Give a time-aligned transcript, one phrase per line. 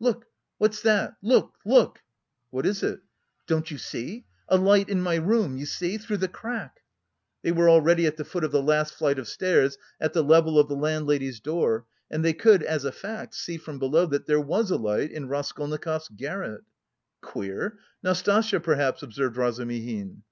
[0.00, 0.26] Look,
[0.58, 1.14] what's that?
[1.22, 2.00] Look, look!"
[2.50, 2.98] "What is it?"
[3.46, 4.24] "Don't you see?
[4.48, 5.98] A light in my room, you see?
[5.98, 6.80] Through the crack..."
[7.42, 10.58] They were already at the foot of the last flight of stairs, at the level
[10.58, 14.40] of the landlady's door, and they could, as a fact, see from below that there
[14.40, 16.62] was a light in Raskolnikov's garret.
[17.20, 17.78] "Queer!
[18.02, 20.24] Nastasya, perhaps," observed Razumihin.